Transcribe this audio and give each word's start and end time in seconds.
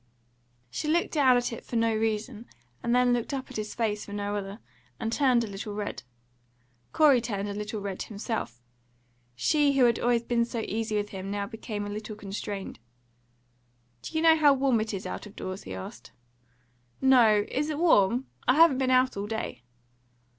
She 0.71 0.87
looked 0.87 1.11
down 1.11 1.37
at 1.37 1.53
it 1.53 1.63
for 1.63 1.75
no 1.75 1.93
reason, 1.95 2.47
and 2.81 2.95
then 2.95 3.13
looked 3.13 3.35
up 3.35 3.51
at 3.51 3.55
his 3.57 3.75
face 3.75 4.03
for 4.03 4.13
no 4.13 4.35
other, 4.35 4.57
and 4.99 5.13
turned 5.13 5.43
a 5.43 5.47
little 5.47 5.75
red. 5.75 6.01
Corey 6.91 7.21
turned 7.21 7.47
a 7.47 7.53
little 7.53 7.79
red 7.81 8.01
himself. 8.01 8.63
She 9.35 9.73
who 9.73 9.85
had 9.85 9.99
always 9.99 10.23
been 10.23 10.43
so 10.43 10.61
easy 10.61 10.95
with 10.97 11.09
him 11.09 11.29
now 11.29 11.45
became 11.45 11.85
a 11.85 11.89
little 11.91 12.15
constrained. 12.15 12.79
"Do 14.01 14.17
you 14.17 14.23
know 14.23 14.35
how 14.37 14.53
warm 14.55 14.81
it 14.81 14.91
is 14.91 15.05
out 15.05 15.27
of 15.27 15.35
doors?" 15.35 15.65
he 15.65 15.75
asked. 15.75 16.11
"No, 16.99 17.45
is 17.49 17.69
it 17.69 17.77
warm? 17.77 18.25
I 18.47 18.55
haven't 18.55 18.79
been 18.79 18.89
out 18.89 19.15
all 19.15 19.27
day." 19.27 19.61